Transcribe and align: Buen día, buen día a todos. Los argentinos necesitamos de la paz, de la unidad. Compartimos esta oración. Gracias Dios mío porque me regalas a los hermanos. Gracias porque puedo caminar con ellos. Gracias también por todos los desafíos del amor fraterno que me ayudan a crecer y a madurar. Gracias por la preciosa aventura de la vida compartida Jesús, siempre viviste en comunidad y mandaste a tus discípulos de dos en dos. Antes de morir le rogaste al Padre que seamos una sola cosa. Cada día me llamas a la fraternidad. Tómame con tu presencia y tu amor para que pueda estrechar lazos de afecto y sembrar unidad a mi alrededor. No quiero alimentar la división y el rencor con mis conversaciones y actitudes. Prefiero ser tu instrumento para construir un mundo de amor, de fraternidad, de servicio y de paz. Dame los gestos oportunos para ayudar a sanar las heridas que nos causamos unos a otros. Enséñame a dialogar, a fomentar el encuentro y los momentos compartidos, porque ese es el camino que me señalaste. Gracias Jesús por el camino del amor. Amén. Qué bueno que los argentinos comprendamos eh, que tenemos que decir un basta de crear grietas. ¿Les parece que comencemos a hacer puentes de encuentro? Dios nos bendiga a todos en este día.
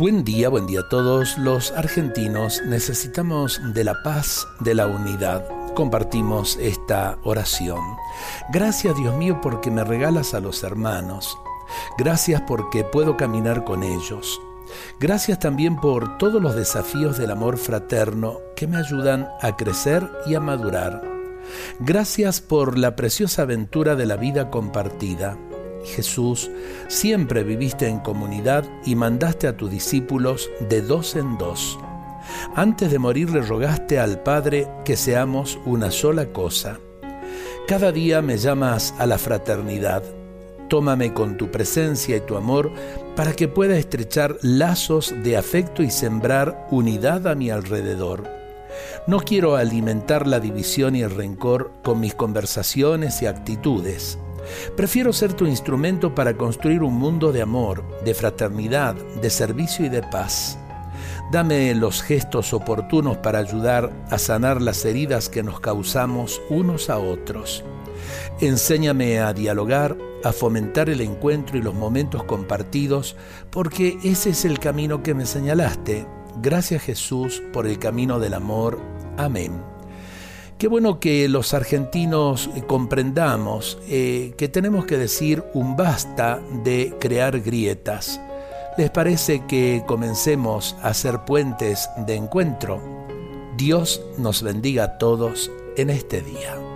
Buen 0.00 0.24
día, 0.24 0.48
buen 0.48 0.66
día 0.66 0.80
a 0.80 0.88
todos. 0.88 1.36
Los 1.36 1.72
argentinos 1.72 2.62
necesitamos 2.64 3.60
de 3.74 3.84
la 3.84 4.02
paz, 4.02 4.48
de 4.60 4.74
la 4.74 4.86
unidad. 4.86 5.44
Compartimos 5.74 6.56
esta 6.56 7.18
oración. 7.22 7.82
Gracias 8.50 8.96
Dios 8.96 9.14
mío 9.16 9.40
porque 9.42 9.70
me 9.70 9.84
regalas 9.84 10.32
a 10.32 10.40
los 10.40 10.64
hermanos. 10.64 11.36
Gracias 11.98 12.40
porque 12.48 12.82
puedo 12.82 13.18
caminar 13.18 13.64
con 13.64 13.82
ellos. 13.82 14.40
Gracias 14.98 15.38
también 15.38 15.76
por 15.76 16.16
todos 16.16 16.40
los 16.40 16.54
desafíos 16.54 17.18
del 17.18 17.30
amor 17.30 17.58
fraterno 17.58 18.38
que 18.56 18.66
me 18.66 18.78
ayudan 18.78 19.28
a 19.42 19.54
crecer 19.54 20.10
y 20.24 20.34
a 20.34 20.40
madurar. 20.40 21.02
Gracias 21.78 22.40
por 22.40 22.78
la 22.78 22.96
preciosa 22.96 23.42
aventura 23.42 23.96
de 23.96 24.06
la 24.06 24.16
vida 24.16 24.48
compartida 24.48 25.36
Jesús, 25.84 26.50
siempre 26.88 27.42
viviste 27.42 27.88
en 27.88 28.00
comunidad 28.00 28.64
y 28.84 28.94
mandaste 28.94 29.46
a 29.46 29.56
tus 29.56 29.70
discípulos 29.70 30.50
de 30.68 30.82
dos 30.82 31.16
en 31.16 31.38
dos. 31.38 31.78
Antes 32.54 32.90
de 32.90 32.98
morir 32.98 33.30
le 33.30 33.42
rogaste 33.42 33.98
al 33.98 34.22
Padre 34.22 34.68
que 34.84 34.96
seamos 34.96 35.58
una 35.64 35.90
sola 35.90 36.26
cosa. 36.26 36.78
Cada 37.66 37.92
día 37.92 38.22
me 38.22 38.36
llamas 38.36 38.94
a 38.98 39.06
la 39.06 39.18
fraternidad. 39.18 40.02
Tómame 40.68 41.12
con 41.12 41.36
tu 41.36 41.50
presencia 41.50 42.16
y 42.16 42.20
tu 42.20 42.36
amor 42.36 42.70
para 43.16 43.32
que 43.32 43.48
pueda 43.48 43.76
estrechar 43.76 44.36
lazos 44.42 45.14
de 45.22 45.36
afecto 45.36 45.82
y 45.82 45.90
sembrar 45.90 46.66
unidad 46.70 47.26
a 47.26 47.34
mi 47.34 47.50
alrededor. 47.50 48.28
No 49.06 49.18
quiero 49.20 49.56
alimentar 49.56 50.26
la 50.26 50.40
división 50.40 50.94
y 50.94 51.02
el 51.02 51.10
rencor 51.10 51.72
con 51.82 52.00
mis 52.00 52.14
conversaciones 52.14 53.20
y 53.22 53.26
actitudes. 53.26 54.18
Prefiero 54.76 55.12
ser 55.12 55.32
tu 55.34 55.46
instrumento 55.46 56.14
para 56.14 56.36
construir 56.36 56.82
un 56.82 56.94
mundo 56.94 57.32
de 57.32 57.42
amor, 57.42 57.84
de 58.04 58.14
fraternidad, 58.14 58.94
de 58.94 59.30
servicio 59.30 59.86
y 59.86 59.88
de 59.88 60.02
paz. 60.02 60.58
Dame 61.30 61.74
los 61.74 62.02
gestos 62.02 62.52
oportunos 62.52 63.18
para 63.18 63.38
ayudar 63.38 63.92
a 64.10 64.18
sanar 64.18 64.60
las 64.60 64.84
heridas 64.84 65.28
que 65.28 65.42
nos 65.42 65.60
causamos 65.60 66.42
unos 66.50 66.90
a 66.90 66.98
otros. 66.98 67.64
Enséñame 68.40 69.20
a 69.20 69.32
dialogar, 69.32 69.96
a 70.24 70.32
fomentar 70.32 70.90
el 70.90 71.00
encuentro 71.00 71.56
y 71.56 71.62
los 71.62 71.74
momentos 71.74 72.24
compartidos, 72.24 73.16
porque 73.50 73.98
ese 74.02 74.30
es 74.30 74.44
el 74.44 74.58
camino 74.58 75.02
que 75.02 75.14
me 75.14 75.26
señalaste. 75.26 76.06
Gracias 76.42 76.82
Jesús 76.82 77.42
por 77.52 77.66
el 77.66 77.78
camino 77.78 78.18
del 78.18 78.34
amor. 78.34 78.80
Amén. 79.16 79.79
Qué 80.60 80.68
bueno 80.68 81.00
que 81.00 81.26
los 81.26 81.54
argentinos 81.54 82.50
comprendamos 82.66 83.78
eh, 83.88 84.34
que 84.36 84.46
tenemos 84.46 84.84
que 84.84 84.98
decir 84.98 85.42
un 85.54 85.74
basta 85.74 86.38
de 86.62 86.94
crear 87.00 87.40
grietas. 87.40 88.20
¿Les 88.76 88.90
parece 88.90 89.46
que 89.46 89.82
comencemos 89.86 90.76
a 90.82 90.88
hacer 90.88 91.24
puentes 91.24 91.88
de 92.06 92.16
encuentro? 92.16 92.78
Dios 93.56 94.02
nos 94.18 94.42
bendiga 94.42 94.84
a 94.84 94.98
todos 94.98 95.50
en 95.78 95.88
este 95.88 96.20
día. 96.20 96.69